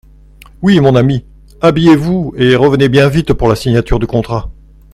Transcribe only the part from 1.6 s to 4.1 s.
habillez-vous et revenez bien vite pour la signature du